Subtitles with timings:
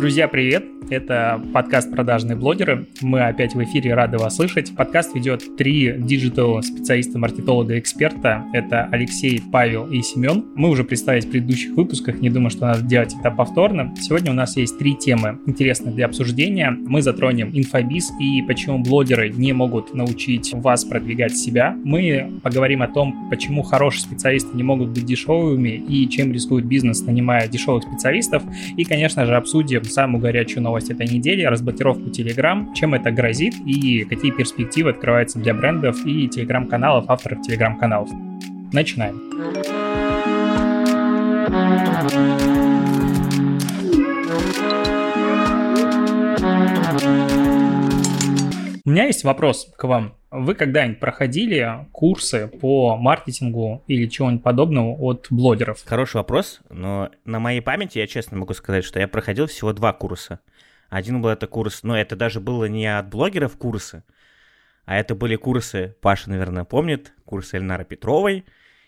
[0.00, 0.79] Друзья, привет!
[0.90, 2.88] Это подкаст «Продажные блогеры».
[3.00, 4.74] Мы опять в эфире, рады вас слышать.
[4.74, 8.44] Подкаст ведет три digital-специалиста, маркетолога, эксперта.
[8.52, 10.46] Это Алексей, Павел и Семен.
[10.56, 13.94] Мы уже представились в предыдущих выпусках, не думаю, что надо делать это повторно.
[14.00, 16.72] Сегодня у нас есть три темы интересных для обсуждения.
[16.72, 21.76] Мы затронем инфобиз и почему блогеры не могут научить вас продвигать себя.
[21.84, 27.02] Мы поговорим о том, почему хорошие специалисты не могут быть дешевыми и чем рискует бизнес,
[27.02, 28.42] нанимая дешевых специалистов.
[28.76, 34.04] И, конечно же, обсудим самую горячую новость этой недели, разблокировку Telegram, чем это грозит и
[34.04, 38.08] какие перспективы открываются для брендов и телеграм-каналов, авторов телеграм-каналов.
[38.72, 39.20] Начинаем.
[48.90, 50.14] У меня есть вопрос к вам.
[50.30, 55.82] Вы когда-нибудь проходили курсы по маркетингу или чего-нибудь подобного от блогеров?
[55.84, 59.92] Хороший вопрос, но на моей памяти я честно могу сказать, что я проходил всего два
[59.92, 60.40] курса.
[60.90, 64.02] Один был это курс, но это даже было не от блогеров курсы,
[64.84, 68.44] а это были курсы, Паша, наверное, помнит, курсы Эльнара Петровой,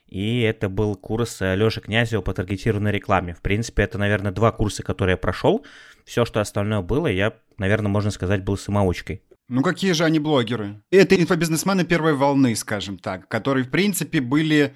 [0.06, 3.34] и это был курс Лёши Князева по таргетированной рекламе.
[3.34, 5.64] В принципе, это, наверное, два курса, которые я прошел.
[6.04, 9.22] Все, что остальное было, я, наверное, можно сказать, был самоучкой.
[9.48, 10.82] Ну какие же они блогеры?
[10.90, 14.74] Это инфобизнесмены первой волны, скажем так, которые, в принципе, были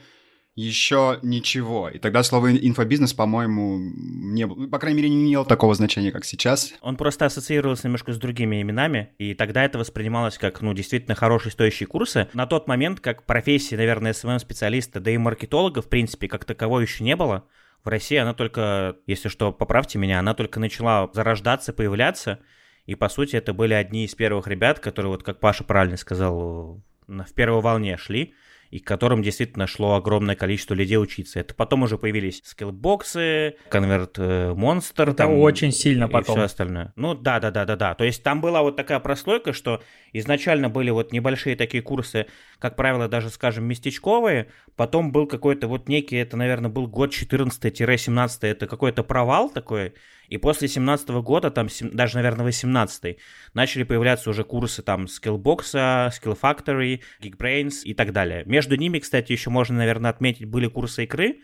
[0.57, 1.91] еще ничего.
[1.91, 6.25] И тогда слово инфобизнес, по-моему, не было, по крайней мере, не имело такого значения, как
[6.25, 6.73] сейчас.
[6.81, 11.53] Он просто ассоциировался немножко с другими именами, и тогда это воспринималось как, ну, действительно хорошие
[11.53, 12.29] стоящие курсы.
[12.33, 17.05] На тот момент, как профессии, наверное, SMM-специалиста, да и маркетолога, в принципе, как таковой еще
[17.05, 17.45] не было.
[17.85, 22.41] В России она только, если что, поправьте меня, она только начала зарождаться, появляться,
[22.87, 26.83] и, по сути, это были одни из первых ребят, которые, вот как Паша правильно сказал,
[27.07, 28.35] в первой волне шли
[28.71, 31.41] и к которым действительно шло огромное количество людей учиться.
[31.41, 35.11] Это потом уже появились скиллбоксы, конверт монстр.
[35.11, 36.37] Это там, очень сильно потом.
[36.37, 36.93] И все остальное.
[36.97, 37.95] Ну да, да, да, да, да.
[37.95, 39.83] То есть там была вот такая прослойка, что
[40.13, 42.27] изначально были вот небольшие такие курсы,
[42.59, 44.49] как правило, даже, скажем, местечковые.
[44.77, 49.95] Потом был какой-то вот некий, это, наверное, был год 14-17, это какой-то провал такой.
[50.29, 53.19] И после 17 года, там, даже, наверное, 18
[53.55, 58.43] начали появляться уже курсы там Skillbox, Skill Factory, Geekbrains и так далее.
[58.47, 61.41] Между ними, кстати, еще можно, наверное, отметить, были курсы игры,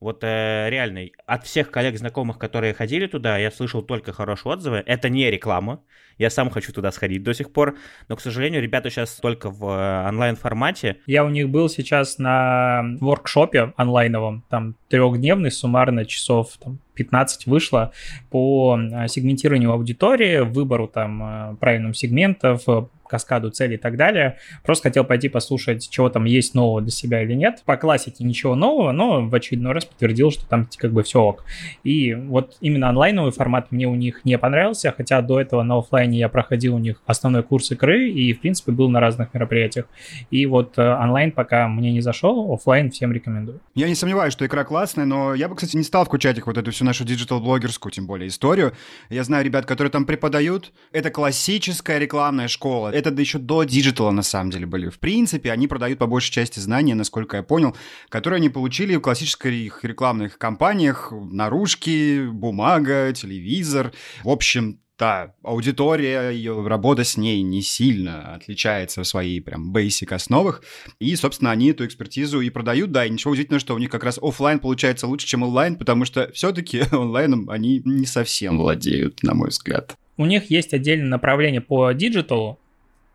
[0.00, 4.82] вот э, реально, от всех коллег, знакомых, которые ходили туда, я слышал только хорошие отзывы.
[4.86, 5.80] Это не реклама.
[6.18, 7.76] Я сам хочу туда сходить до сих пор.
[8.08, 10.98] Но, к сожалению, ребята сейчас только в э, онлайн-формате.
[11.06, 14.44] Я у них был сейчас на воркшопе онлайновом.
[14.48, 17.92] Там трехдневный, суммарно часов там, 15 вышло
[18.30, 22.64] по э, сегментированию аудитории, выбору там э, правильных сегментов,
[23.08, 24.38] каскаду целей и так далее.
[24.62, 27.62] Просто хотел пойти послушать, чего там есть нового для себя или нет.
[27.64, 31.44] По классике ничего нового, но в очередной раз подтвердил, что там как бы все ок.
[31.84, 36.18] И вот именно онлайновый формат мне у них не понравился, хотя до этого на офлайне
[36.18, 39.86] я проходил у них основной курс игры и, в принципе, был на разных мероприятиях.
[40.30, 43.60] И вот э, онлайн пока мне не зашел, офлайн всем рекомендую.
[43.74, 46.58] Я не сомневаюсь, что игра классная, но я бы, кстати, не стал включать их вот
[46.58, 48.72] эту всю нашу диджитал-блогерскую, тем более, историю.
[49.08, 50.72] Я знаю ребят, которые там преподают.
[50.92, 54.88] Это классическая рекламная школа это еще до диджитала, на самом деле, были.
[54.88, 57.76] В принципе, они продают по большей части знания, насколько я понял,
[58.08, 61.12] которые они получили в классических рекламных кампаниях.
[61.12, 63.92] Наружки, бумага, телевизор.
[64.22, 70.12] В общем, да, аудитория, ее работа с ней не сильно отличается в своей прям basic
[70.12, 70.62] основах.
[70.98, 74.02] И, собственно, они эту экспертизу и продают, да, и ничего удивительного, что у них как
[74.02, 79.34] раз офлайн получается лучше, чем онлайн, потому что все-таки онлайном они не совсем владеют, на
[79.34, 79.96] мой взгляд.
[80.16, 82.58] У них есть отдельное направление по диджиталу,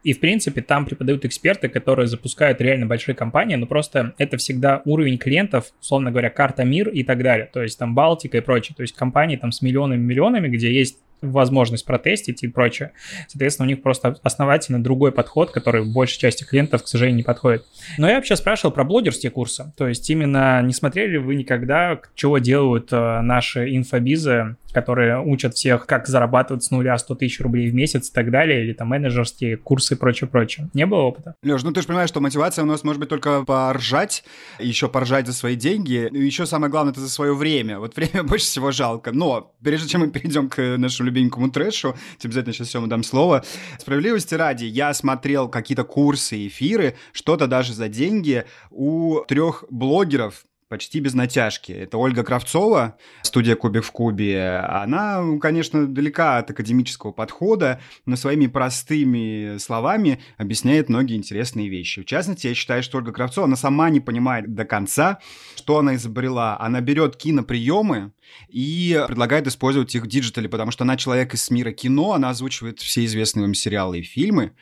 [0.03, 4.81] и, в принципе, там преподают эксперты, которые запускают реально большие компании, но просто это всегда
[4.85, 7.49] уровень клиентов, условно говоря, карта мир и так далее.
[7.51, 8.75] То есть там Балтика и прочее.
[8.75, 12.91] То есть компании там с миллионами-миллионами, где есть возможность протестить и прочее.
[13.27, 17.65] Соответственно, у них просто основательно другой подход, который большей части клиентов, к сожалению, не подходит.
[17.97, 19.71] Но я вообще спрашивал про блогерские курсы.
[19.77, 25.85] То есть именно не смотрели вы никогда, чего делают э, наши инфобизы, которые учат всех,
[25.85, 29.57] как зарабатывать с нуля 100 тысяч рублей в месяц и так далее, или там менеджерские
[29.57, 30.69] курсы и прочее, прочее.
[30.73, 31.35] Не было опыта?
[31.43, 34.23] Леш, ну ты же понимаешь, что мотивация у нас может быть только поржать,
[34.59, 37.79] еще поржать за свои деньги, и еще самое главное, это за свое время.
[37.79, 39.11] Вот время больше всего жалко.
[39.11, 43.43] Но прежде чем мы перейдем к нашему любименькому трэшу, тебе обязательно сейчас всем дам слово.
[43.79, 51.01] Справедливости ради, я смотрел какие-то курсы, эфиры, что-то даже за деньги у трех блогеров, почти
[51.01, 51.71] без натяжки.
[51.71, 54.57] Это Ольга Кравцова, студия «Кубик в кубе».
[54.67, 62.01] Она, конечно, далека от академического подхода, но своими простыми словами объясняет многие интересные вещи.
[62.01, 65.19] В частности, я считаю, что Ольга Кравцова, она сама не понимает до конца,
[65.55, 66.59] что она изобрела.
[66.59, 68.11] Она берет киноприемы
[68.49, 72.79] и предлагает использовать их в диджитале, потому что она человек из мира кино, она озвучивает
[72.79, 74.53] все известные вам сериалы и фильмы,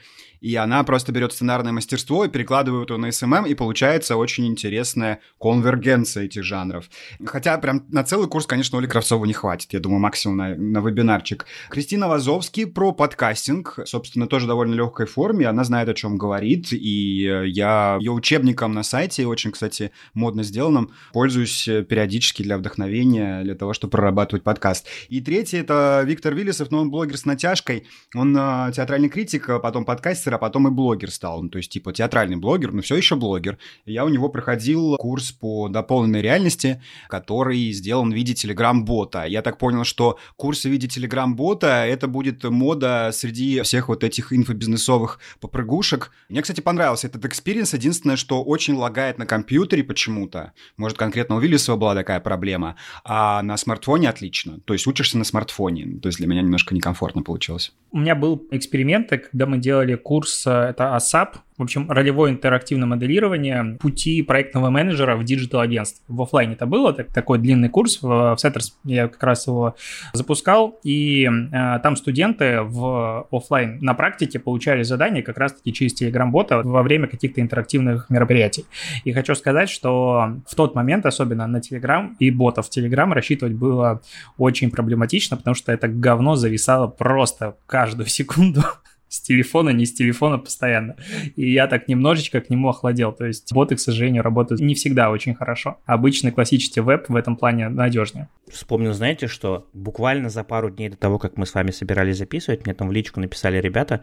[0.42, 5.20] и она просто берет сценарное мастерство и перекладывает его на SMM, и получается очень интересная
[5.40, 6.90] конвергенция этих жанров.
[7.24, 10.80] Хотя прям на целый курс, конечно, Оли Кравцову не хватит, я думаю, максимум на, на
[10.80, 11.46] вебинарчик.
[11.70, 17.44] Кристина Вазовски про подкастинг, собственно, тоже довольно легкой форме, она знает, о чем говорит, и
[17.46, 23.74] я ее учебником на сайте, очень, кстати, модно сделанным, пользуюсь периодически для вдохновения, для того,
[23.74, 24.88] чтобы прорабатывать подкаст.
[25.10, 29.60] И третий— это Виктор Вилисов, но он блогер с натяжкой, он э, театральный критик, а
[29.60, 31.44] потом подкастер, а потом и блогер стал.
[31.44, 33.58] Ну, то есть, типа, театральный блогер, но все еще блогер.
[33.86, 39.26] Я у него проходил курс по дополненной реальности, который сделан в виде телеграм-бота.
[39.26, 44.32] Я так понял, что курсы в виде телеграм-бота— это будет мода среди всех вот этих
[44.32, 46.12] инфобизнесовых попрыгушек.
[46.30, 47.74] Мне, кстати, понравился этот experience.
[47.74, 50.54] Единственное, что очень лагает на компьютере почему-то.
[50.78, 52.78] Может, конкретно у Вилисова была такая проблема.
[53.04, 54.60] А на смартфоне отлично.
[54.66, 56.00] То есть учишься на смартфоне.
[56.00, 57.74] То есть для меня немножко некомфортно получилось.
[57.92, 62.88] У меня был эксперимент, когда мы делали курс курс, это ASAP, в общем, ролевое интерактивное
[62.88, 66.04] моделирование пути проектного менеджера в диджитал-агентство.
[66.08, 69.76] В офлайне это было, так, такой длинный курс, в, Setters я как раз его
[70.14, 76.64] запускал, и э, там студенты в офлайн на практике получали задания как раз-таки через Telegram-бота
[76.64, 78.66] во время каких-то интерактивных мероприятий.
[79.04, 84.02] И хочу сказать, что в тот момент, особенно на Telegram и ботов Telegram, рассчитывать было
[84.40, 88.64] очень проблематично, потому что это говно зависало просто каждую секунду
[89.12, 90.96] с телефона, не с телефона постоянно.
[91.36, 93.12] И я так немножечко к нему охладел.
[93.12, 95.80] То есть боты, к сожалению, работают не всегда очень хорошо.
[95.86, 98.30] Обычный классический веб в этом плане надежнее.
[98.50, 102.66] Вспомнил, знаете, что буквально за пару дней до того, как мы с вами собирались записывать,
[102.66, 104.02] мне там в личку написали ребята,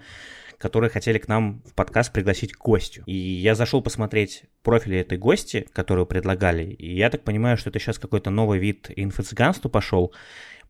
[0.59, 3.03] которые хотели к нам в подкаст пригласить гостю.
[3.07, 7.79] И я зашел посмотреть профили этой гости, которую предлагали, и я так понимаю, что это
[7.79, 10.13] сейчас какой-то новый вид инфо-цыганства пошел,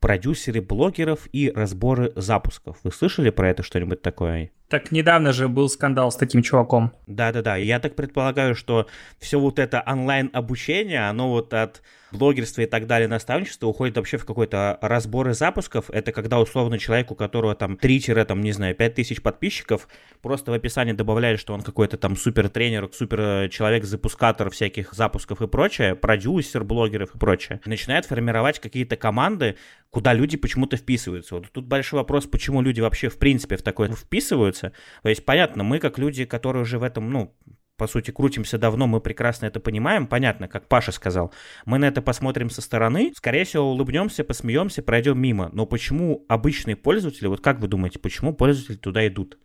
[0.00, 2.78] продюсеры блогеров и разборы запусков.
[2.82, 4.50] Вы слышали про это что-нибудь такое?
[4.68, 6.92] Так недавно же был скандал с таким чуваком.
[7.06, 8.86] Да-да-да, я так предполагаю, что
[9.18, 11.82] все вот это онлайн-обучение, оно вот от
[12.12, 15.90] блогерства и так далее, наставничество уходит вообще в какой-то разборы запусков.
[15.90, 19.88] Это когда условно человек, у которого там 3 там, не знаю, 5 тысяч подписчиков,
[20.22, 25.46] просто в описании добавляет, что он какой-то там супер тренер, супер человек-запускатор всяких запусков и
[25.46, 27.60] прочее, продюсер блогеров и прочее.
[27.64, 29.56] Начинает формировать какие-то команды,
[29.90, 31.36] куда люди почему-то вписываются.
[31.36, 34.57] Вот тут большой вопрос, почему люди вообще в принципе в такое вписываются.
[35.02, 37.34] То есть, понятно, мы как люди, которые уже в этом, ну,
[37.78, 40.08] по сути, крутимся давно, мы прекрасно это понимаем.
[40.08, 41.32] Понятно, как Паша сказал.
[41.64, 45.48] Мы на это посмотрим со стороны, скорее всего, улыбнемся, посмеемся, пройдем мимо.
[45.52, 49.38] Но почему обычные пользователи, вот как вы думаете, почему пользователи туда идут?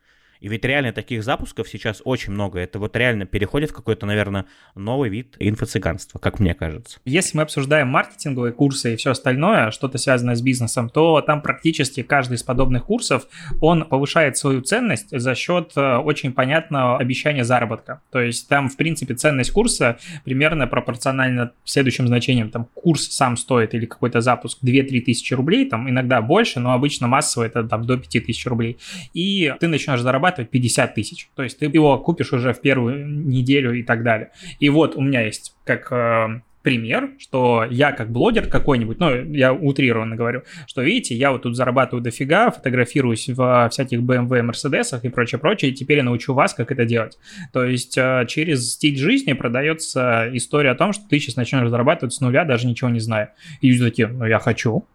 [0.44, 2.60] И ведь реально таких запусков сейчас очень много.
[2.60, 4.45] Это вот реально переходит в какой-то, наверное,
[4.75, 7.00] новый вид инфо-цыганства, как мне кажется.
[7.06, 12.04] Если мы обсуждаем маркетинговые курсы и все остальное, что-то связанное с бизнесом, то там практически
[12.04, 13.25] каждый из подобных курсов,
[13.62, 18.01] он повышает свою ценность за счет э, очень понятного обещания заработка.
[18.12, 22.50] То есть там, в принципе, ценность курса примерно пропорциональна следующим значениям.
[22.50, 27.07] Там курс сам стоит или какой-то запуск 2-3 тысячи рублей, там иногда больше, но обычно
[27.07, 28.78] массово это там до 5 тысяч рублей.
[29.13, 31.30] И ты начинаешь зарабатывать зарабатывать 50 тысяч.
[31.35, 34.31] То есть ты его купишь уже в первую неделю и так далее.
[34.59, 39.54] И вот у меня есть как э, пример, что я как блогер какой-нибудь, ну, я
[39.54, 45.09] утрированно говорю, что, видите, я вот тут зарабатываю дофига, фотографируюсь в всяких BMW, Мерседесах и
[45.09, 47.18] прочее-прочее, и теперь я научу вас, как это делать.
[47.52, 52.13] То есть э, через стиль жизни продается история о том, что ты сейчас начнешь зарабатывать
[52.13, 53.33] с нуля, даже ничего не зная.
[53.61, 54.85] И люди такие, ну, я хочу,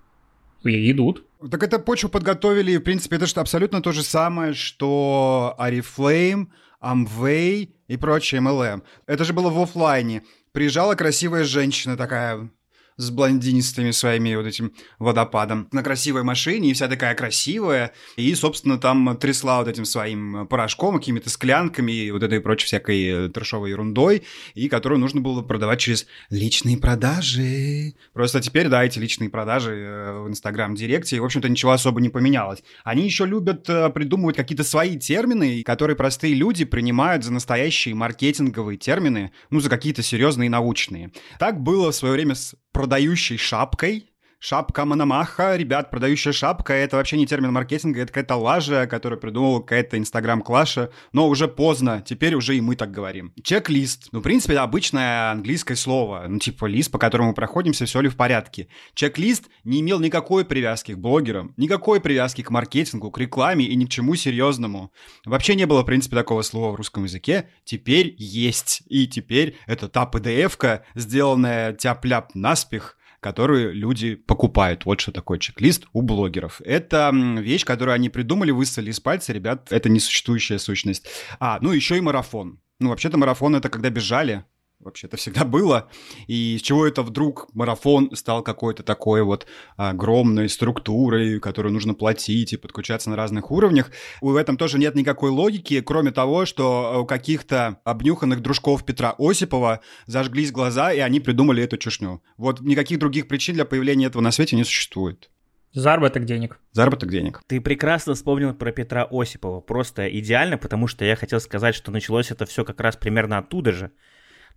[0.65, 1.25] и идут.
[1.51, 6.53] Так это почву подготовили, в принципе, это что абсолютно то же самое, что Арифлейм,
[6.83, 8.83] Amway и прочее MLM.
[9.07, 10.25] Это же было в офлайне.
[10.53, 12.51] Приезжала красивая женщина такая
[12.99, 18.77] с блондинистыми своими вот этим водопадом на красивой машине, и вся такая красивая, и, собственно,
[18.77, 23.71] там трясла вот этим своим порошком, какими-то склянками и вот этой прочей всякой э, трешовой
[23.71, 24.25] ерундой,
[24.55, 27.95] и которую нужно было продавать через личные продажи.
[28.13, 32.63] Просто теперь, да, эти личные продажи э, в Инстаграм-директе, в общем-то, ничего особо не поменялось.
[32.83, 38.77] Они еще любят э, придумывать какие-то свои термины, которые простые люди принимают за настоящие маркетинговые
[38.77, 41.13] термины, ну, за какие-то серьезные научные.
[41.39, 44.08] Так было в свое время с продающей шапкой,
[44.41, 49.59] Шапка Мономаха, ребят, продающая шапка, это вообще не термин маркетинга, это какая-то лажа, которую придумала
[49.59, 53.33] какая-то инстаграм-клаша, но уже поздно, теперь уже и мы так говорим.
[53.43, 57.85] Чек-лист, ну, в принципе, это обычное английское слово, ну, типа лист, по которому мы проходимся,
[57.85, 58.69] все ли в порядке.
[58.95, 63.87] Чек-лист не имел никакой привязки к блогерам, никакой привязки к маркетингу, к рекламе и ни
[63.87, 64.93] к чему серьезному.
[65.25, 69.89] Вообще не было, в принципе, такого слова в русском языке, теперь есть, и теперь это
[69.89, 74.85] та PDF-ка, сделанная тяп-ляп наспех, которую люди покупают.
[74.85, 76.61] Вот что такое чек-лист у блогеров.
[76.65, 81.07] Это вещь, которую они придумали, высосали из пальца, ребят, это несуществующая сущность.
[81.41, 82.61] А, ну еще и марафон.
[82.81, 84.45] Ну, вообще-то марафон— это когда бежали,
[84.81, 85.91] вообще-то всегда было.
[86.27, 92.53] И с чего это вдруг марафон стал какой-то такой вот огромной структурой, которую нужно платить
[92.53, 93.91] и подключаться на разных уровнях.
[94.21, 99.81] В этом тоже нет никакой логики, кроме того, что у каких-то обнюханных дружков Петра Осипова
[100.07, 102.23] зажглись глаза, и они придумали эту чушню.
[102.37, 105.31] Вот никаких других причин для появления этого на свете не существует.
[105.73, 106.59] Заработок денег.
[106.73, 107.43] Заработок денег.
[107.47, 109.61] Ты прекрасно вспомнил про Петра Осипова.
[109.61, 113.73] Просто идеально, потому что я хотел сказать, что началось это все как раз примерно оттуда
[113.73, 113.93] же.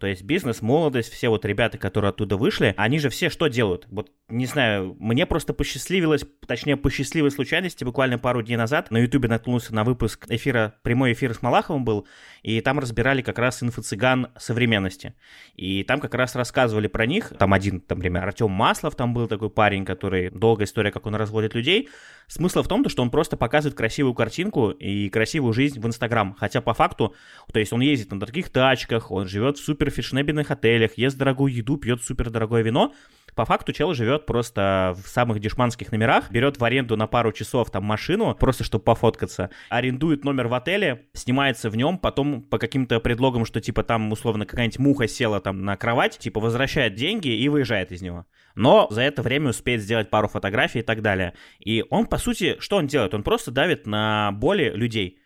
[0.01, 3.85] То есть бизнес, молодость, все вот ребята, которые оттуда вышли, они же все что делают?
[3.91, 8.97] Вот, не знаю, мне просто посчастливилось, точнее, по счастливой случайности, буквально пару дней назад на
[8.97, 12.07] ютубе наткнулся на выпуск эфира, прямой эфир с Малаховым был,
[12.41, 15.13] и там разбирали как раз инфо-цыган современности.
[15.53, 17.33] И там как раз рассказывали про них.
[17.37, 21.53] Там один, например, Артем Маслов, там был такой парень, который, долгая история, как он разводит
[21.53, 21.89] людей.
[22.27, 26.35] Смысл в том, что он просто показывает красивую картинку и красивую жизнь в Инстаграм.
[26.39, 27.13] Хотя по факту,
[27.53, 31.53] то есть он ездит на дорогих тачках, он живет в супер фешнебельных отелях, ест дорогую
[31.53, 32.93] еду, пьет супер дорогое вино,
[33.35, 37.71] по факту чел живет просто в самых дешманских номерах, берет в аренду на пару часов
[37.71, 42.99] там машину, просто чтобы пофоткаться, арендует номер в отеле, снимается в нем, потом по каким-то
[42.99, 47.47] предлогам, что типа там условно какая-нибудь муха села там на кровать, типа возвращает деньги и
[47.47, 48.25] выезжает из него.
[48.55, 51.33] Но за это время успеет сделать пару фотографий и так далее.
[51.59, 53.13] И он, по сути, что он делает?
[53.13, 55.20] Он просто давит на боли людей.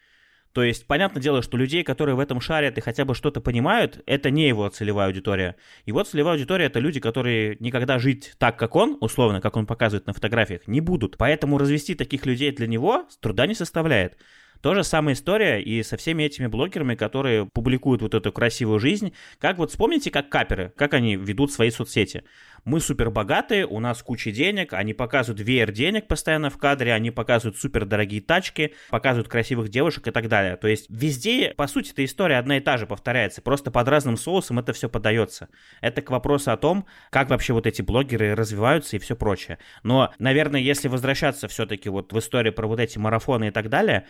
[0.56, 4.02] То есть, понятное дело, что людей, которые в этом шарят и хотя бы что-то понимают,
[4.06, 5.58] это не его целевая аудитория.
[5.86, 10.08] Его целевая аудитория— это люди, которые никогда жить так, как он, условно, как он показывает
[10.08, 11.18] на фотографиях, не будут.
[11.18, 14.18] Поэтому развести таких людей для него труда не составляет.
[14.66, 19.14] То же самая история и со всеми этими блогерами, которые публикуют вот эту красивую жизнь.
[19.38, 22.24] Как вот вспомните, как каперы, как они ведут свои соцсети.
[22.64, 27.12] Мы супер богатые, у нас куча денег, они показывают веер денег постоянно в кадре, они
[27.12, 30.58] показывают супер дорогие тачки, показывают красивых девушек и так далее.
[30.58, 34.18] То есть везде, по сути, эта история одна и та же повторяется, просто под разным
[34.18, 35.48] соусом это все подается.
[35.80, 39.60] Это к вопросу о том, как вообще вот эти блогеры развиваются и все прочее.
[39.84, 44.08] Но, наверное, если возвращаться все-таки вот в историю про вот эти марафоны и так далее,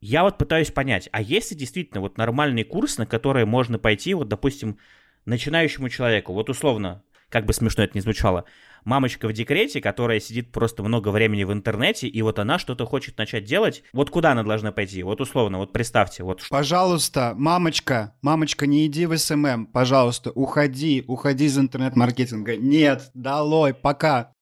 [0.00, 4.14] я вот пытаюсь понять, а есть ли действительно вот нормальный курс, на который можно пойти,
[4.14, 4.78] вот, допустим,
[5.24, 8.44] начинающему человеку, вот условно, как бы смешно это ни звучало,
[8.84, 13.18] мамочка в декрете, которая сидит просто много времени в интернете, и вот она что-то хочет
[13.18, 15.02] начать делать, вот куда она должна пойти?
[15.02, 16.42] Вот условно, вот представьте, вот.
[16.48, 22.56] Пожалуйста, мамочка, мамочка, не иди в SMM, пожалуйста, уходи, уходи из интернет-маркетинга.
[22.56, 24.32] Нет, долой, пока.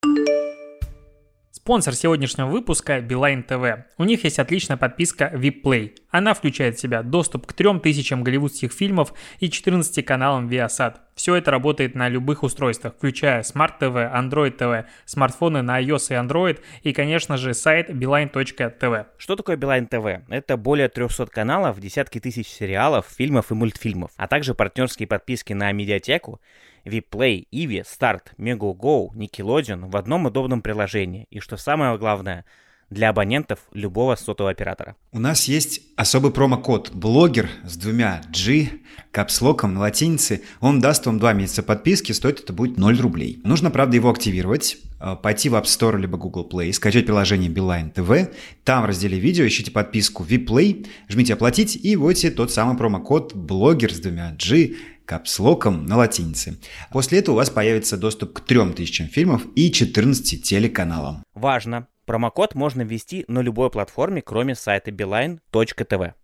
[1.65, 3.85] Спонсор сегодняшнего выпуска– Beeline TV.
[3.97, 5.93] У них есть отличная подписка VIP Play.
[6.11, 10.97] Она включает в себя доступ к 3000 голливудских фильмов и 14 каналам Viasat.
[11.15, 16.15] Все это работает на любых устройствах, включая Smart TV, Android TV, смартфоны на iOS и
[16.15, 19.07] Android и, конечно же, сайт beeline.tv.
[19.19, 20.23] Что такое Beeline TV?
[20.29, 25.71] Это более 300 каналов, десятки тысяч сериалов, фильмов и мультфильмов, а также партнерские подписки на
[25.73, 26.41] медиатеку,
[26.87, 31.27] VPlay, Иви, Start, Megogo, Nickelodeon в одном удобном приложении.
[31.31, 32.45] И что самое главное,
[32.93, 34.97] для абонентов любого сотового оператора.
[35.13, 38.69] У нас есть особый промокод «Блогер» с двумя G,
[39.11, 40.43] капслоком на латинице.
[40.61, 43.41] Он даст вам два месяца подписки, стоит это будет 0 рублей.
[43.45, 47.93] Нужно, правда, его активировать, э, пойти в App Store либо Google Play, скачать приложение Beeline
[47.93, 48.33] TV,
[48.65, 53.93] там в разделе видео ищите подписку VPlay, жмите «Оплатить» и вводите тот самый промокод «Блогер»
[53.93, 56.59] с двумя G, капслоком на латинице.
[56.91, 61.23] После этого у вас появится доступ к 3000 фильмов и 14 телеканалам.
[61.35, 61.89] Важно!
[62.05, 66.15] Промокод можно ввести на любой платформе, кроме сайта beeline.tv.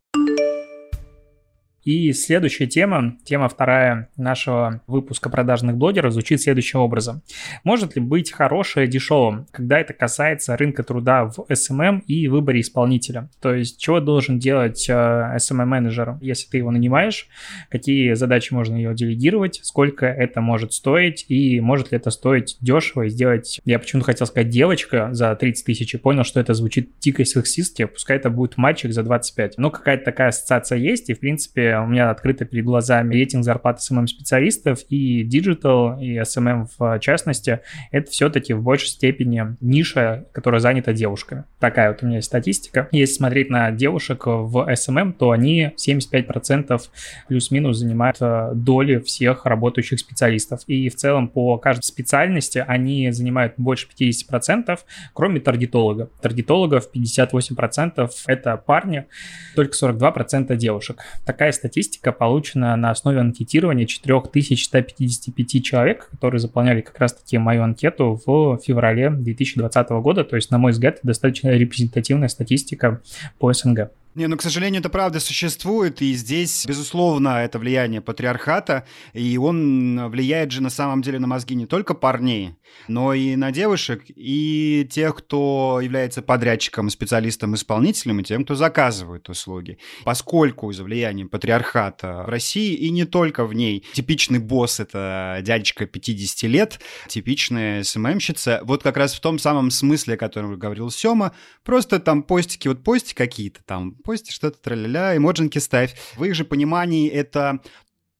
[1.89, 7.23] И следующая тема, тема вторая нашего выпуска продажных блогеров звучит следующим образом.
[7.65, 13.31] Может ли быть хорошее дешевым, когда это касается рынка труда в SMM и выборе исполнителя?
[13.41, 17.27] То есть, чего должен делать э, SMM-менеджер, если ты его нанимаешь,
[17.71, 23.05] какие задачи можно ее делегировать, сколько это может стоить и может ли это стоить дешево
[23.05, 26.91] и сделать, я почему-то хотел сказать девочка за 30 тысяч и понял, что это звучит
[27.01, 29.57] дико сексистски, пускай это будет мальчик за 25.
[29.57, 33.81] Но какая-то такая ассоциация есть, и в принципе у меня открыто перед глазами рейтинг зарплат
[33.81, 40.93] SMM-специалистов и Digital, и SMM в частности, это все-таки в большей степени ниша, которая занята
[40.93, 41.45] девушками.
[41.59, 42.89] Такая вот у меня есть статистика.
[42.93, 46.81] Если смотреть на девушек в SMM, то они 75%
[47.29, 50.61] плюс-минус занимают э, доли всех работающих специалистов.
[50.67, 54.79] И в целом по каждой специальности они занимают больше 50%,
[55.13, 56.11] кроме таргетолога.
[56.21, 59.07] Таргетологов 58% это парни,
[59.55, 61.01] только 42% девушек.
[61.25, 61.68] Такая статистика
[62.13, 69.89] получена на основе анкетирования 4155 человек, которые заполняли как раз-таки мою анкету в феврале 2020
[69.91, 70.25] года.
[70.25, 73.01] То есть, на мой взгляд, достаточно репрезентативная статистика
[73.39, 73.91] по СНГ.
[74.19, 80.11] Не, ну, к сожалению, это правда существует, и здесь, безусловно, это влияние патриархата, и он
[80.11, 82.57] влияет же на самом деле на мозги не только парней,
[82.89, 89.29] но и на девушек, и тех, кто является подрядчиком, специалистом, исполнителем, и тем, кто заказывает
[89.29, 89.79] услуги.
[90.03, 95.87] Поскольку из-за влияния патриархата в России, и не только в ней, типичный босс— это дядечка
[95.87, 101.35] 50 лет, типичная СММщица, вот как раз в том самом смысле, о котором говорил Сёма,
[101.63, 105.95] просто там постики, вот пости какие-то там, пости что-то, тра-ля-ля, эмоджинки ставь.
[106.17, 107.61] В их же понимании это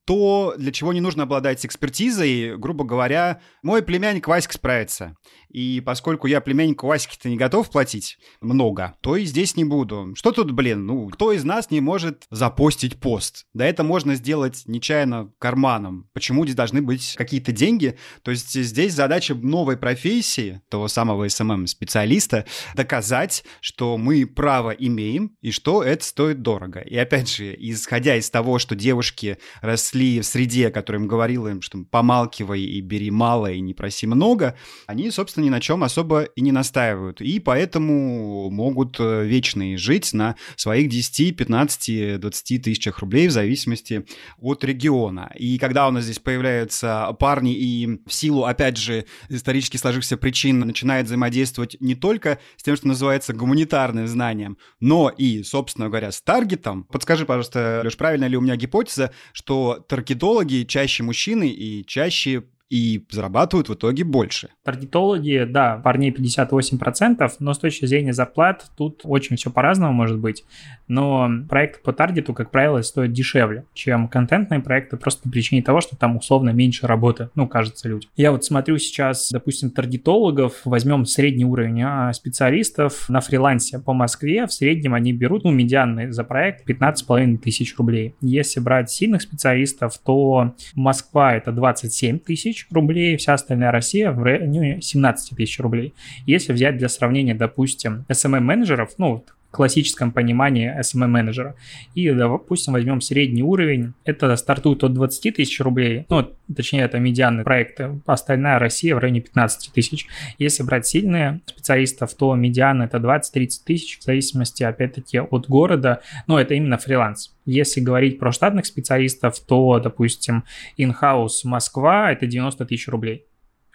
[0.05, 5.17] то, для чего не нужно обладать экспертизой, грубо говоря, мой племянник Васька справится.
[5.49, 10.13] И поскольку я племяннику Ваське-то не готов платить много, то и здесь не буду.
[10.15, 13.47] Что тут, блин, ну, кто из нас не может запостить пост?
[13.55, 16.09] Да это можно сделать нечаянно карманом.
[16.13, 17.97] Почему здесь должны быть какие-то деньги?
[18.23, 25.51] То есть здесь задача новой профессии, того самого SMM-специалиста, доказать, что мы право имеем и
[25.51, 26.81] что это стоит дорого.
[26.81, 31.63] И опять же, исходя из того, что девушки росли в среде, которая им говорила им,
[31.63, 35.85] что помалкивай и бери мало и не проси много, они, собственно, собственно, ни на чем
[35.85, 37.21] особо и не настаивают.
[37.21, 44.05] И поэтому могут э, вечные жить на своих 10, 15, 20 тысячах рублей в зависимости
[44.41, 45.31] от региона.
[45.39, 50.61] И когда у нас здесь появляются парни и в силу, опять же, исторически сложившихся причин
[50.61, 56.21] начинает взаимодействовать не только с тем, что называется гуманитарным знанием, но и, собственно говоря, с
[56.21, 56.85] таргетом.
[56.85, 63.05] Подскажи, пожалуйста, Леш, правильно ли у меня гипотеза, что таргетологи чаще мужчины и чаще и
[63.11, 64.49] зарабатывают в итоге больше.
[64.65, 70.45] Таргетологи, да, парней 58%, но с точки зрения зарплат тут очень все по-разному может быть.
[70.87, 75.81] Но проект по таргету, как правило, стоит дешевле, чем контентные проекты, просто по причине того,
[75.81, 78.11] что там условно меньше работы, ну, кажется людям.
[78.17, 84.47] Я вот смотрю сейчас, допустим, таргетологов, возьмем средний уровень а, специалистов на фрилансе по Москве,
[84.47, 88.15] в среднем они берут, ну, медианный за проект 15,5 тысяч рублей.
[88.21, 94.23] Если брать сильных специалистов, то Москва это 27 тысяч, тысяч рублей, вся остальная Россия в
[94.23, 95.95] районе 17 тысяч рублей.
[96.27, 99.25] Если взять для сравнения, допустим, SMM-менеджеров, ну,
[99.59, 101.57] классическом понимании SMM-менеджера,
[101.95, 107.43] и, допустим, возьмем средний уровень, это стартует от 20 тысяч рублей, ну, точнее, это медианные
[107.43, 110.07] проекты, остальная Россия в районе 15 тысяч.
[110.39, 116.41] Если брать сильные специалистов, то медиан это 20-30 тысяч, в зависимости, опять-таки, от города, но
[116.41, 117.37] это именно фриланс.
[117.45, 120.45] Если говорить про штатных специалистов, то, допустим,
[120.79, 123.27] in-house Москва– это 90 тысяч рублей.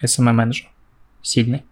[0.01, 0.69] SMM-менеджер.
[1.21, 1.63] Сильный.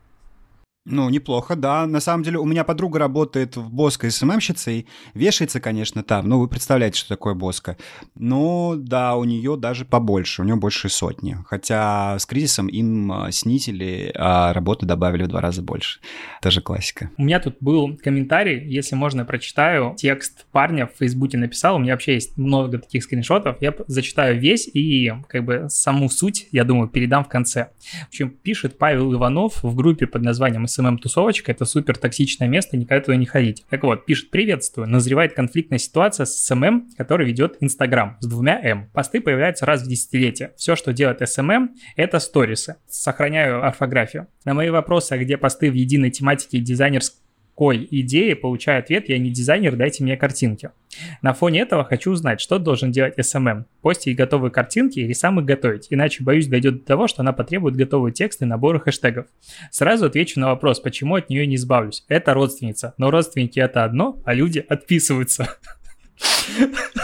[0.86, 1.86] Ну, неплохо, да.
[1.86, 4.88] На самом деле, у меня подруга работает в Боско СММщицей.
[5.13, 6.28] Вешается, конечно, там.
[6.28, 7.78] Ну, вы представляете, что такое Боско.
[8.15, 10.41] Но, да, у нее даже побольше.
[10.41, 11.38] У нее больше сотни.
[11.46, 16.00] Хотя с кризисом им а, снизили, а работы добавили в два раза больше.
[16.41, 17.12] Тоже классика.
[17.15, 19.94] У меня тут был комментарий, если можно, прочитаю.
[19.96, 21.76] Текст парня в Фейсбуке написал.
[21.76, 23.62] У меня вообще есть много таких скриншотов.
[23.62, 27.70] Я зачитаю весь и, как бы, саму суть, я думаю, передам в конце.
[28.06, 33.03] В общем, пишет Павел Иванов в группе под названием SMM-тусовочка, это супер токсичное место, никогда
[33.03, 33.65] туда не ходить.
[33.69, 38.89] Так вот, пишет «Приветствую, назревает конфликтная ситуация с SMM, который ведет Инстаграм с двумя М.
[38.93, 40.53] Посты появляются раз в десятилетие.
[40.57, 42.77] Все, что делает SMM, это сторисы.
[42.88, 44.27] Сохраняю орфографию.
[44.45, 47.20] На мои вопросы, а где посты в единой тематике дизайнерской
[47.62, 50.71] какой идеи, получаю ответ, я не дизайнер, дайте мне картинки.
[51.21, 53.65] На фоне этого хочу узнать, что должен делать SMM.
[53.84, 57.76] Постить готовые картинки или сам их готовить, иначе, боюсь, дойдет до того, что она потребует
[57.76, 59.28] готовые тексты и наборы хэштегов.
[59.69, 62.04] Сразу отвечу на вопрос, почему от нее не избавлюсь.
[62.08, 65.47] Это родственница, но родственники это одно, а люди отписываются.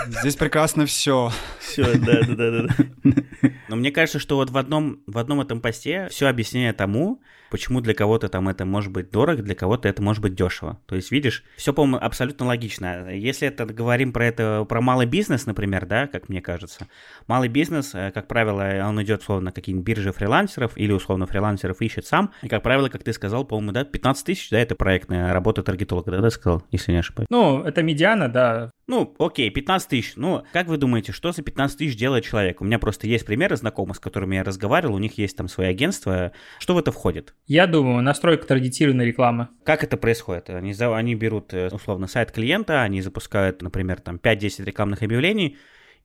[0.08, 1.32] Здесь прекрасно все.
[1.60, 3.12] Все, да, да, да, да.
[3.70, 7.82] Но мне кажется, что вот в одном, в одном этом посте все объяснение тому, почему
[7.82, 10.80] для кого-то там это может быть дорого, для кого-то это может быть дешево.
[10.86, 13.10] То есть, видишь, все, по-моему, абсолютно логично.
[13.12, 16.88] Если это говорим про это, про малый бизнес, например, да, как мне кажется,
[17.28, 21.82] малый бизнес, э, как правило, он идет условно на какие-нибудь биржи фрилансеров или условно фрилансеров
[21.82, 22.32] ищет сам.
[22.42, 26.12] И, как правило, как ты сказал, по-моему, да, 15 тысяч, да, это проектная работа таргетолога,
[26.12, 27.28] да, ты сказал, если не ошибаюсь.
[27.30, 28.72] Ну, это медиана, да.
[28.88, 30.14] Ну, окей, 15 тысяч.
[30.16, 32.62] Ну, как вы думаете, что за 15 тысяч делает человек?
[32.62, 35.68] У меня просто есть примеры знакомых, с которыми я разговаривал, у них есть там свои
[35.68, 36.32] агентства.
[36.60, 37.36] Что в это входит?
[37.48, 39.50] Я думаю, настройка таргетированной рекламы.
[39.66, 40.50] Как это происходит?
[40.50, 45.58] Они, они берут, э, условно, сайт клиента, они запускают, например, там 5-10 рекламных объявлений,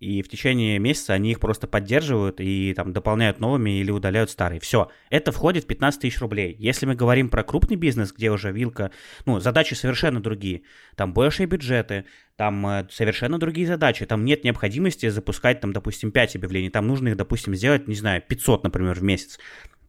[0.02, 4.60] и в течение месяца они их просто поддерживают и там дополняют новыми или удаляют старые.
[4.60, 6.56] Все, это входит в 15 тысяч рублей.
[6.58, 8.90] Если мы говорим про крупный бизнес, где уже вилка,
[9.26, 10.62] ну, задачи совершенно другие,
[10.96, 16.34] там большие бюджеты, там э, совершенно другие задачи, там нет необходимости запускать там, допустим, 5
[16.34, 19.38] объявлений, там нужно их, допустим, сделать, не знаю, 500, например, в месяц.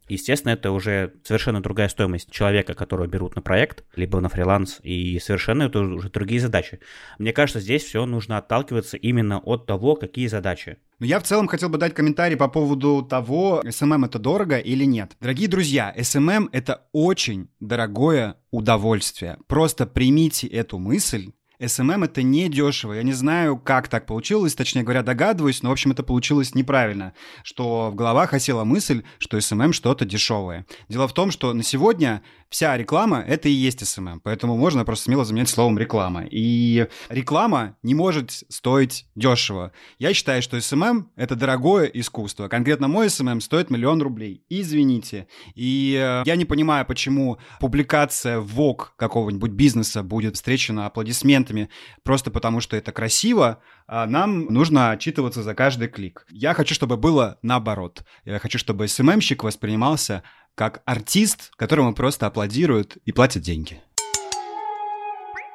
[0.08, 5.18] Естественно, это уже совершенно другая стоимость человека, которого берут на проект, либо на фриланс, и
[5.18, 6.80] совершенно это уже другие задачи.
[7.18, 10.78] Мне кажется, здесь все нужно отталкиваться именно от того, какие задачи.
[10.98, 14.84] Но я в целом хотел бы дать комментарий по поводу того, SMM это дорого или
[14.84, 15.16] нет.
[15.20, 19.38] Дорогие друзья, SMM это очень дорогое удовольствие.
[19.46, 21.32] Просто примите эту мысль
[21.64, 22.92] SMM это не дешево.
[22.92, 27.14] Я не знаю, как так получилось, точнее говоря, догадываюсь, но, в общем, это получилось неправильно,
[27.42, 30.66] что в головах осела мысль, что SMM что-то дешевое.
[30.88, 35.06] Дело в том, что на сегодня вся реклама— это и есть SMM, поэтому можно просто
[35.06, 36.24] смело заменять словом реклама.
[36.30, 39.72] И реклама не может стоить дешево.
[39.98, 42.48] Я считаю, что SMM— это дорогое искусство.
[42.48, 44.42] Конкретно мой SMM стоит миллион рублей.
[44.48, 45.26] Извините.
[45.54, 51.68] И э, я не понимаю, почему публикация в Vogue какого-нибудь бизнеса будет встречена аплодисментами клиентами
[52.02, 56.26] просто потому, что это красиво, а нам нужно отчитываться за каждый клик.
[56.30, 58.04] Я хочу, чтобы было наоборот.
[58.24, 60.22] Я хочу, чтобы СММщик воспринимался
[60.54, 63.80] как артист, которому просто аплодируют и платят деньги.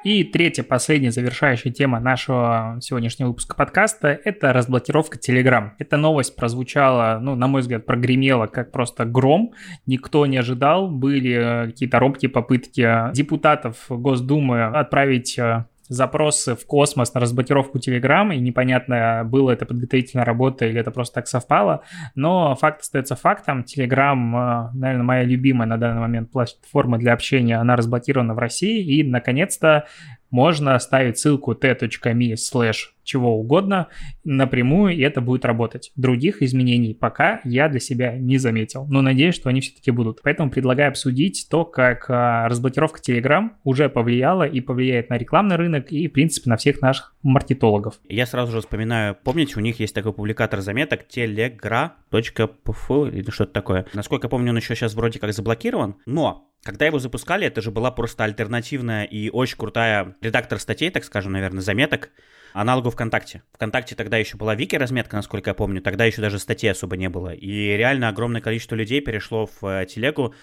[0.02, 5.72] И третья, последняя завершающая тема нашего сегодняшнего выпуска подкаста– это разблокировка Telegram.
[5.78, 9.52] Эта новость прозвучала, ну, на мой взгляд, прогремела как просто гром.
[9.84, 10.90] Никто не ожидал.
[10.90, 18.38] Были какие-то робкие попытки депутатов Госдумы отправить э, запросы в космос на разблокировку Telegram, и
[18.38, 21.82] непонятно, было это подготовительная работа или это просто так совпало,
[22.14, 23.64] но факт остается фактом.
[23.64, 28.98] Telegram, э, наверное, моя любимая на данный момент платформа для общения, она разблокирована в России,
[28.98, 29.86] и, наконец-то,
[30.30, 33.88] можно ставить ссылку t.me slash чего угодно
[34.24, 35.90] напрямую, и это будет работать.
[35.96, 40.20] Других изменений пока я для себя не заметил, но надеюсь, что они все-таки будут.
[40.22, 45.90] Поэтому предлагаю обсудить то, как а, разблокировка Telegram уже повлияла и повлияет на рекламный рынок
[45.90, 47.94] и, в принципе, на всех наших маркетологов.
[48.08, 53.86] Я сразу же вспоминаю, помните, у них есть такой публикатор заметок telegra.pf или что-то такое.
[53.92, 57.70] Насколько я помню, он еще сейчас вроде как заблокирован, но когда его запускали, это же
[57.70, 62.10] была просто альтернативная и очень крутая редактор статей, так скажем, наверное, заметок,
[62.52, 63.42] аналогу ВКонтакте.
[63.52, 67.08] ВКонтакте тогда еще была Вики разметка, насколько я помню, тогда еще даже статей особо не
[67.08, 67.32] было.
[67.32, 70.34] И реально огромное количество людей перешло в э, телегу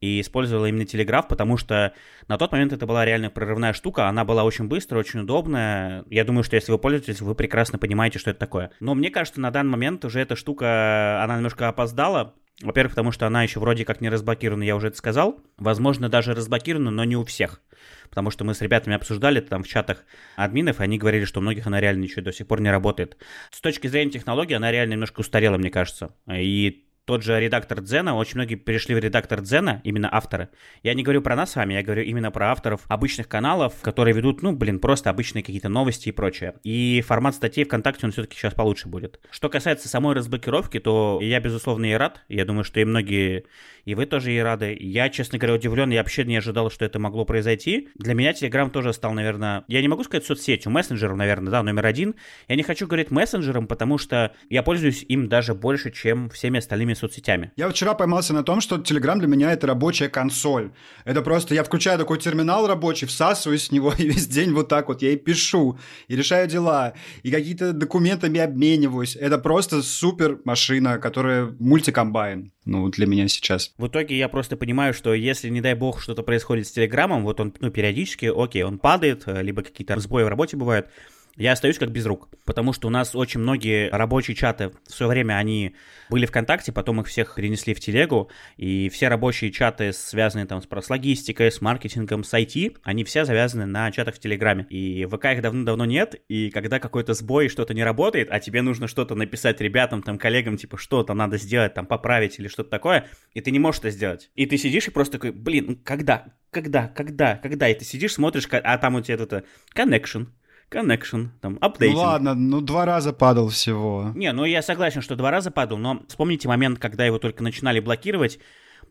[0.00, 1.94] и использовала именно Телеграф, потому что
[2.28, 6.04] на тот момент это была реально прорывная штука, она была очень быстрая, очень удобная.
[6.10, 8.70] Я думаю, что если вы пользуетесь, вы прекрасно понимаете, что это такое.
[8.80, 13.26] Но мне кажется, на данный момент уже эта штука, она немножко опоздала, во-первых, потому что
[13.26, 15.40] она еще вроде как не разблокирована, я уже это сказал.
[15.58, 17.60] Возможно, даже разблокирована, но не у всех.
[18.08, 20.04] Потому что мы с ребятами обсуждали там в чатах
[20.36, 23.18] админов, и они говорили, что у многих она реально еще до сих пор не работает.
[23.50, 26.14] С точки зрения технологии, она реально немножко устарела, мне кажется.
[26.32, 30.48] И тот же редактор Дзена, очень многие перешли в редактор Дзена, именно авторы.
[30.82, 34.12] Я не говорю про нас с вами, я говорю именно про авторов обычных каналов, которые
[34.12, 36.54] ведут, ну, блин, просто обычные какие-то новости и прочее.
[36.64, 39.20] И формат статей ВКонтакте, он все-таки сейчас получше будет.
[39.30, 42.22] Что касается самой разблокировки, то я, безусловно, и рад.
[42.28, 43.44] Я думаю, что и многие,
[43.84, 44.76] и вы тоже и рады.
[44.78, 47.88] Я, честно говоря, удивлен, я вообще не ожидал, что это могло произойти.
[47.94, 51.86] Для меня Telegram тоже стал, наверное, я не могу сказать соцсетью, мессенджером, наверное, да, номер
[51.86, 52.16] один.
[52.48, 56.95] Я не хочу говорить мессенджером, потому что я пользуюсь им даже больше, чем всеми остальными
[56.96, 57.52] соцсетями.
[57.56, 60.72] Я вчера поймался на том, что Telegram для меня это рабочая консоль.
[61.04, 64.88] Это просто я включаю такой терминал рабочий, всасываюсь с него и весь день вот так
[64.88, 65.78] вот я и пишу,
[66.08, 69.16] и решаю дела, и какие-то документами обмениваюсь.
[69.16, 73.72] Это просто супер машина, которая мультикомбайн ну, для меня сейчас.
[73.78, 77.40] В итоге я просто понимаю, что если, не дай бог, что-то происходит с Телеграмом, вот
[77.40, 80.88] он, ну, периодически, окей, он падает, либо какие-то сбои в работе бывают,
[81.36, 85.10] я остаюсь как без рук, потому что у нас очень многие рабочие чаты в свое
[85.10, 85.74] время они
[86.08, 90.66] были ВКонтакте, потом их всех перенесли в Телегу, и все рабочие чаты, связанные там с,
[90.66, 94.66] с логистикой, с маркетингом, с IT, они все завязаны на чатах в Телеграме.
[94.70, 98.62] И в ВК их давно-давно нет, и когда какой-то сбой, что-то не работает, а тебе
[98.62, 103.08] нужно что-то написать ребятам, там, коллегам, типа, что-то надо сделать, там, поправить или что-то такое,
[103.34, 104.30] и ты не можешь это сделать.
[104.34, 108.14] И ты сидишь и просто такой, блин, ну когда, когда, когда, когда, и ты сидишь,
[108.14, 109.44] смотришь, а там у тебя это
[109.74, 110.28] connection,
[110.70, 111.92] connection, там, updating.
[111.92, 114.12] Ну ладно, ну два раза падал всего.
[114.14, 117.80] Не, ну я согласен, что два раза падал, но вспомните момент, когда его только начинали
[117.80, 118.38] блокировать,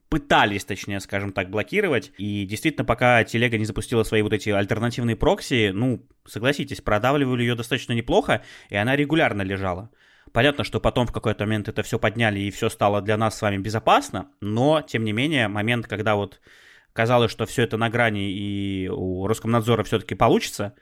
[0.10, 2.12] пытались, точнее, скажем так, блокировать.
[2.18, 7.56] И действительно, пока телега не запустила свои вот эти альтернативные прокси, ну, согласитесь, продавливали ее
[7.56, 9.90] достаточно неплохо, и она регулярно лежала.
[10.32, 13.42] Понятно, что потом в какой-то момент это все подняли и все стало для нас с
[13.42, 16.42] вами безопасно, но, тем не менее, момент, когда вот
[16.94, 20.74] казалось, что все это на грани и у Роскомнадзора все-таки получится,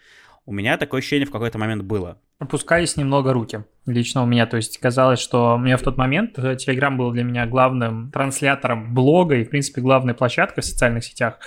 [0.45, 2.19] у меня такое ощущение в какой-то момент было.
[2.39, 4.45] Опускались немного руки лично у меня.
[4.45, 9.35] То есть казалось, что мне в тот момент Telegram был для меня главным транслятором блога
[9.35, 11.39] и, в принципе, главной площадкой в социальных сетях.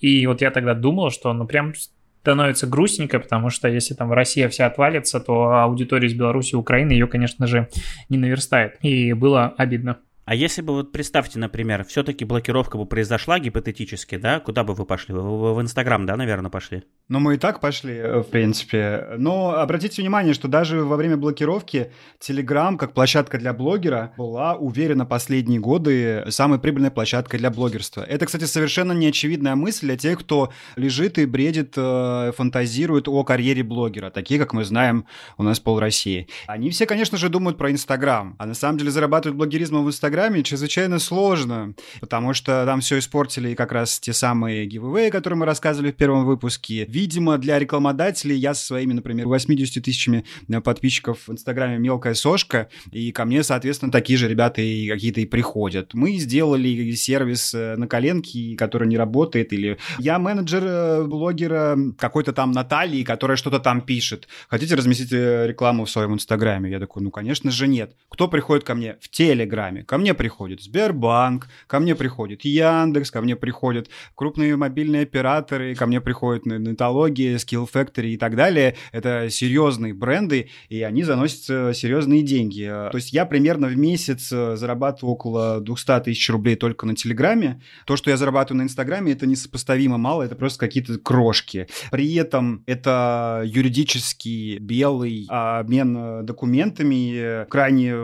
[0.00, 1.74] И вот я тогда думал, что ну прям
[2.20, 6.92] становится грустненько, потому что если там Россия вся отвалится, то аудитория из Беларуси и Украины
[6.92, 7.68] ее, конечно же,
[8.08, 8.78] не наверстает.
[8.80, 9.98] И было обидно.
[10.24, 14.86] А если бы, вот представьте, например, все-таки блокировка бы произошла гипотетически, да, куда бы вы
[14.86, 15.14] пошли?
[15.14, 16.84] Вы в Инстаграм, да, наверное, пошли?
[17.08, 19.06] Ну, мы и так пошли, э, в принципе.
[19.18, 21.92] Но обратите внимание, что даже во время блокировки
[22.26, 28.02] Telegram, как площадка для блогера, была уверена последние годы самой прибыльной площадкой для блогерства.
[28.02, 33.62] Это, кстати, совершенно неочевидная мысль для тех, кто лежит и бредит, э, фантазирует о карьере
[33.62, 35.04] блогера, такие, как мы знаем,
[35.36, 36.28] у нас пол России.
[36.46, 40.13] Они все, конечно же, думают про Инстаграм, а на самом деле зарабатывать блогеризмом в Инстаграме
[40.14, 45.44] Инстаграме чрезвычайно сложно, потому что там все испортили как раз те самые гивэвэи, которые мы
[45.44, 46.84] рассказывали в первом выпуске.
[46.84, 52.68] Видимо, для рекламодателей я со своими, например, 80 тысячами э, подписчиков в Инстаграме мелкая сошка,
[52.92, 55.94] и ко мне, соответственно, такие же ребята и какие-то и приходят.
[55.94, 62.32] Мы сделали сервис э, на коленке, который не работает, или я менеджер э, блогера какой-то
[62.32, 64.28] там Натальи, которая что-то там пишет.
[64.46, 66.70] Хотите разместить рекламу в своем Инстаграме?
[66.70, 67.96] Я такой, ну, конечно же, нет.
[68.08, 68.96] Кто приходит ко мне?
[69.00, 69.82] В Телеграме.
[69.82, 75.74] Ко мне мне приходит Сбербанк, ко мне приходит Яндекс, ко мне приходят крупные мобильные операторы,
[75.74, 78.76] ко мне приходят Нетология, Skill Factory и так далее.
[78.92, 82.64] Это серьезные бренды, и они заносят э, серьезные деньги.
[82.66, 87.62] То есть я примерно в месяц э, зарабатываю около 200 тысяч рублей только на Телеграме.
[87.86, 91.66] То, что я зарабатываю на Инстаграме, это несопоставимо мало, это просто какие-то крошки.
[91.90, 97.94] При этом это юридический белый обмен э, документами, крайне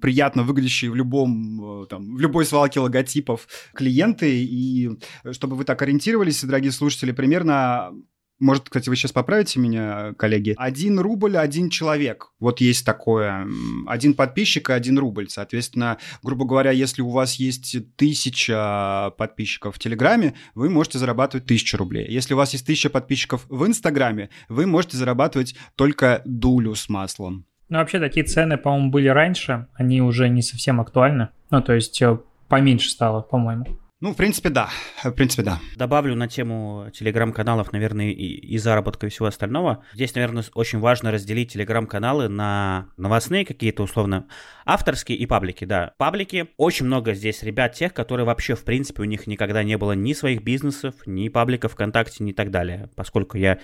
[0.00, 4.44] приятно выглядящий в любом э, там, в любой свалке логотипов клиенты.
[4.44, 4.90] И
[5.32, 7.92] чтобы вы так ориентировались, дорогие слушатели, примерно
[8.42, 10.54] может, кстати, вы сейчас поправите меня, коллеги.
[10.56, 12.32] Один рубль, один человек.
[12.40, 13.46] Вот есть такое.
[13.86, 15.28] Один подписчик и один рубль.
[15.28, 21.76] Соответственно, грубо говоря, если у вас есть тысяча подписчиков в Телеграме, вы можете зарабатывать тысячу
[21.76, 22.10] рублей.
[22.10, 27.46] Если у вас есть тысяча подписчиков в Инстаграме, вы можете зарабатывать только дулю с маслом.
[27.72, 31.30] Ну, вообще, такие цены, по-моему, были раньше, они уже не совсем актуальны.
[31.48, 33.64] Ну, то есть э, поменьше стало, по-моему.
[34.02, 34.68] Ну, в принципе, да.
[35.02, 35.58] В принципе, да.
[35.76, 39.82] Добавлю на тему телеграм-каналов, наверное, и, и заработка и всего остального.
[39.94, 44.26] Здесь, наверное, очень важно разделить телеграм-каналы на новостные какие-то, условно,
[44.66, 45.94] авторские и паблики, да.
[45.96, 49.92] Паблики, очень много здесь ребят тех, которые вообще, в принципе, у них никогда не было
[49.92, 52.90] ни своих бизнесов, ни пабликов ВКонтакте, ни так далее.
[52.96, 53.60] Поскольку я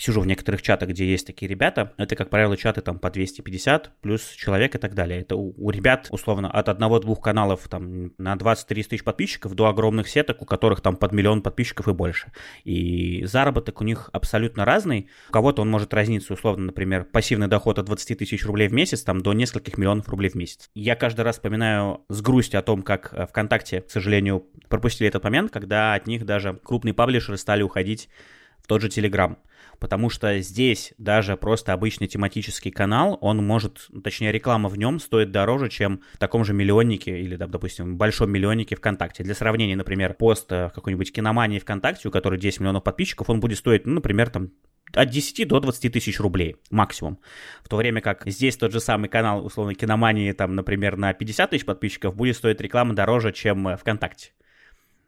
[0.00, 4.00] сижу в некоторых чатах, где есть такие ребята, это, как правило, чаты там по 250
[4.00, 5.20] плюс человек и так далее.
[5.20, 10.08] Это у, у ребят, условно, от одного-двух каналов там на 20-30 тысяч подписчиков до огромных
[10.08, 12.32] сеток, у которых там под миллион подписчиков и больше.
[12.64, 15.10] И заработок у них абсолютно разный.
[15.28, 19.02] У кого-то он может разниться, условно, например, пассивный доход от 20 тысяч рублей в месяц,
[19.02, 20.70] там, до нескольких миллионов рублей в месяц.
[20.74, 25.24] Я каждый раз вспоминаю с грустью о том, как э, ВКонтакте, к сожалению, пропустили этот
[25.24, 28.08] момент, когда от них даже крупные паблишеры стали уходить
[28.62, 29.36] в тот же Telegram
[29.80, 35.32] потому что здесь даже просто обычный тематический канал, он может, точнее реклама в нем стоит
[35.32, 39.24] дороже, чем в таком же миллионнике или, допустим, большом миллионнике ВКонтакте.
[39.24, 43.58] Для сравнения, например, пост э, какой-нибудь киномании ВКонтакте, у которой 10 миллионов подписчиков, он будет
[43.58, 44.50] стоить, ну, например, там
[44.92, 47.18] от 10 до 20 тысяч рублей максимум.
[47.62, 51.50] В то время как здесь тот же самый канал, условно, киномании, там, например, на 50
[51.50, 54.32] тысяч подписчиков будет стоить реклама дороже, чем э, ВКонтакте.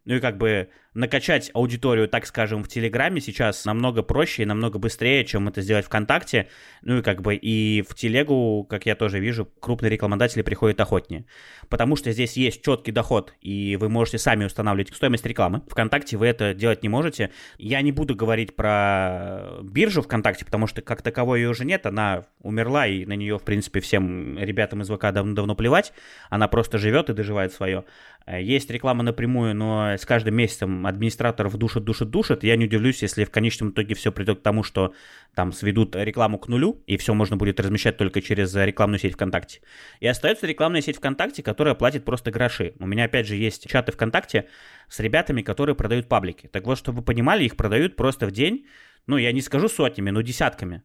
[0.05, 4.79] Ну и как бы накачать аудиторию, так скажем, в Телеграме сейчас намного проще и намного
[4.79, 6.49] быстрее, чем это сделать ВКонтакте.
[6.83, 11.25] Ну и как бы и в Телегу, как я тоже вижу, крупные рекламодатели приходят охотнее.
[11.69, 15.63] Потому что здесь есть четкий доход, и вы можете сами устанавливать стоимость рекламы.
[15.69, 17.31] ВКонтакте вы это делать не можете.
[17.59, 22.27] Я не буду говорить про биржу ВКонтакте, потому что как таковой ее уже нет, она
[22.41, 25.93] умерла, и на нее, в принципе, всем ребятам из ВК давно-давно плевать.
[26.29, 27.85] Она просто живет и доживает свое.
[28.27, 32.45] Есть реклама напрямую, но с каждым месяцем администраторов душат, душат, душат.
[32.45, 34.95] Я не удивлюсь, если в конечном итоге все придет к тому, что
[35.35, 39.61] там сведут рекламу к нулю, и все можно будет размещать только через рекламную сеть ВКонтакте.
[40.01, 42.75] И остается рекламная сеть ВКонтакте, которая платит просто гроши.
[42.79, 44.49] У меня, опять же, есть чаты ВКонтакте
[44.89, 46.47] с ребятами, которые продают паблики.
[46.47, 48.67] Так вот, чтобы вы понимали, их продают просто в день,
[49.07, 50.83] ну, я не скажу сотнями, но десятками.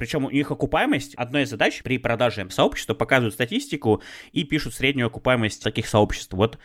[0.00, 5.08] Причем у них окупаемость, одной из задач при продаже сообщества показывают статистику и пишут среднюю
[5.08, 6.32] окупаемость таких сообществ.
[6.32, 6.58] Вот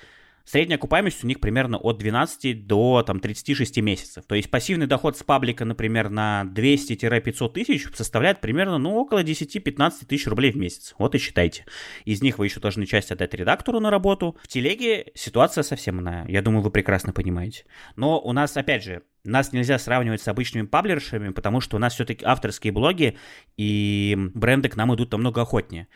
[0.45, 4.25] Средняя окупаемость у них примерно от 12 до там, 36 месяцев.
[4.25, 10.05] То есть пассивный доход с паблика, например, на 200-500 тысяч составляет примерно ну, около 10-15
[10.08, 10.93] тысяч рублей в месяц.
[10.99, 11.65] Вот и считайте.
[12.05, 14.38] Из них вы еще должны часть отдать редактору на работу.
[14.43, 16.27] В телеге ситуация совсем иная.
[16.27, 17.65] Я думаю, вы прекрасно понимаете.
[17.95, 21.95] Но у нас, опять же, нас нельзя сравнивать с обычными паблишерами, потому что у нас
[21.95, 23.17] все-таки авторские блоги,
[23.58, 25.88] и бренды к нам идут намного охотнее.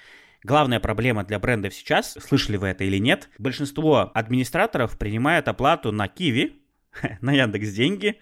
[0.43, 6.07] Главная проблема для брендов сейчас, слышали вы это или нет, большинство администраторов принимают оплату на
[6.07, 6.61] Киви,
[7.21, 8.19] на Яндекс Деньги,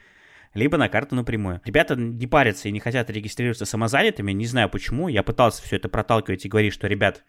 [0.55, 1.61] либо на карту напрямую.
[1.63, 5.07] Ребята не парятся и не хотят регистрироваться самозанятыми, не знаю почему.
[5.07, 7.23] Я пытался все это проталкивать и говорить, что, ребят,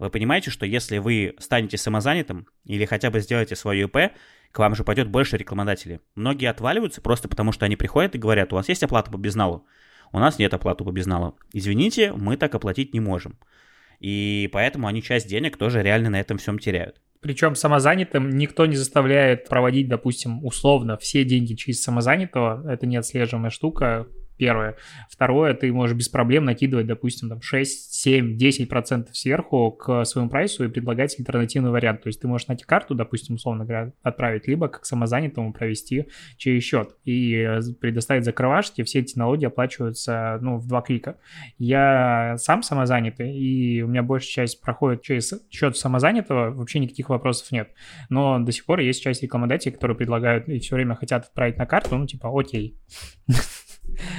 [0.00, 4.12] вы понимаете, что если вы станете самозанятым или хотя бы сделаете свое ИП,
[4.50, 6.00] к вам же пойдет больше рекламодателей.
[6.16, 9.66] Многие отваливаются просто потому, что они приходят и говорят, у вас есть оплата по безналу?
[10.10, 11.36] У нас нет оплаты по безналу.
[11.52, 13.38] Извините, мы так оплатить не можем.
[14.00, 17.00] И поэтому они часть денег тоже реально на этом всем теряют.
[17.20, 22.70] Причем самозанятым никто не заставляет проводить, допустим, условно все деньги через самозанятого.
[22.70, 24.76] Это неотслеживаемая штука первое.
[25.08, 30.30] Второе, ты можешь без проблем накидывать, допустим, там 6, 7, 10 процентов сверху к своему
[30.30, 32.02] прайсу и предлагать альтернативный вариант.
[32.02, 36.62] То есть ты можешь найти карту, допустим, условно говоря, отправить, либо как самозанятому провести через
[36.62, 38.82] счет и э, предоставить закрывашки.
[38.82, 41.18] Все эти налоги оплачиваются, ну, в два клика.
[41.58, 47.50] Я сам самозанятый, и у меня большая часть проходит через счет самозанятого, вообще никаких вопросов
[47.52, 47.70] нет.
[48.08, 51.66] Но до сих пор есть часть рекламодателей, которые предлагают и все время хотят отправить на
[51.66, 52.78] карту, ну, типа, окей.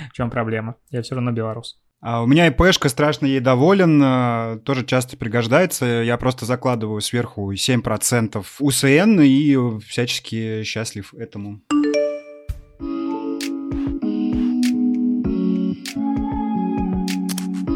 [0.10, 0.75] В чем проблема?
[0.89, 1.80] Я все равно белорус.
[2.01, 5.86] А у меня ИПшка, страшно ей доволен, э, тоже часто пригождается.
[5.86, 11.62] Я просто закладываю сверху 7% УСН и всячески счастлив этому.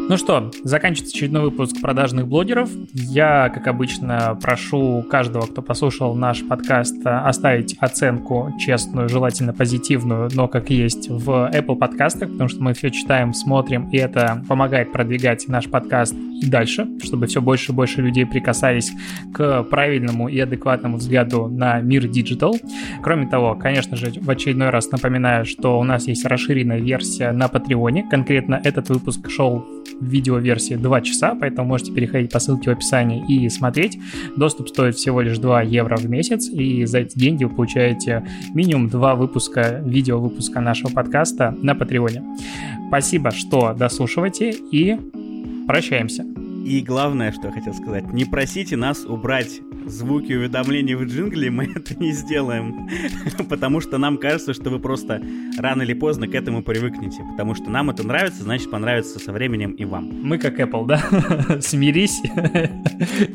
[0.10, 2.68] Ну что, заканчивается очередной выпуск продажных блогеров.
[2.94, 10.48] Я, как обычно, прошу каждого, кто послушал наш подкаст, оставить оценку честную, желательно позитивную, но
[10.48, 15.48] как есть в Apple подкастах, потому что мы все читаем, смотрим, и это помогает продвигать
[15.48, 18.92] наш подкаст дальше, чтобы все больше и больше людей прикасались
[19.32, 22.58] к правильному и адекватному взгляду на мир диджитал.
[23.04, 27.48] Кроме того, конечно же, в очередной раз напоминаю, что у нас есть расширенная версия на
[27.48, 28.08] Патреоне.
[28.10, 29.64] Конкретно этот выпуск шел
[30.00, 34.00] видеоверсии 2 часа, поэтому можете переходить по ссылке в описании и смотреть.
[34.36, 38.90] Доступ стоит всего лишь 2 евро в месяц, и за эти деньги вы получаете минимум
[38.90, 42.24] 2 выпуска, видео выпуска нашего подкаста на Патреоне.
[42.88, 44.98] Спасибо, что дослушиваете, и
[45.68, 46.26] прощаемся.
[46.70, 51.64] И главное, что я хотел сказать, не просите нас убрать звуки уведомлений в джингле, мы
[51.76, 52.88] это не сделаем.
[53.50, 55.20] потому что нам кажется, что вы просто
[55.58, 57.24] рано или поздно к этому привыкнете.
[57.32, 60.12] Потому что нам это нравится, значит понравится со временем и вам.
[60.22, 61.60] Мы как Apple, да?
[61.60, 62.22] Смирись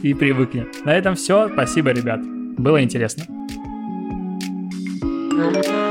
[0.05, 0.67] и привыкни.
[0.85, 1.49] На этом все.
[1.49, 2.21] Спасибо, ребят.
[2.57, 3.25] Было интересно.
[5.37, 5.84] thank you